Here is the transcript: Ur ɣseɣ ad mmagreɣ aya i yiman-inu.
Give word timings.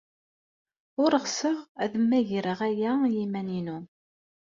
Ur 1.03 1.11
ɣseɣ 1.23 1.57
ad 1.83 1.93
mmagreɣ 2.03 2.59
aya 2.69 2.91
i 3.07 3.09
yiman-inu. 3.15 3.79